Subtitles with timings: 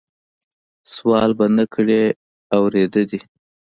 [0.93, 2.03] سوال به نه کړې
[2.55, 3.19] اورېده دي